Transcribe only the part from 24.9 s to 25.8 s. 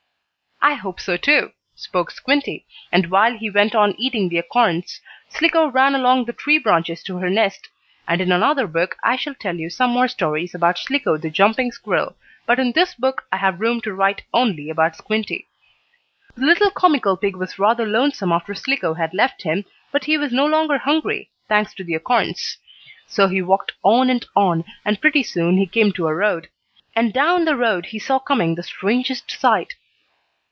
pretty soon he